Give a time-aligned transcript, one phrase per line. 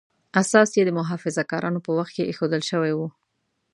[0.41, 2.99] اساس یې د محافظه کارانو په وخت کې ایښودل شوی و.